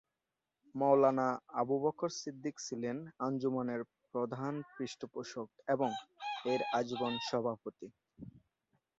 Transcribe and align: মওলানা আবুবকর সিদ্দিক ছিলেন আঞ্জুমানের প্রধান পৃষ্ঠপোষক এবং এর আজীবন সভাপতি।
মওলানা 0.75 1.27
আবুবকর 1.61 2.11
সিদ্দিক 2.15 2.55
ছিলেন 2.59 2.97
আঞ্জুমানের 3.19 3.81
প্রধান 4.13 4.53
পৃষ্ঠপোষক 4.73 5.47
এবং 5.67 5.89
এর 6.45 6.61
আজীবন 6.71 7.13
সভাপতি। 7.21 7.87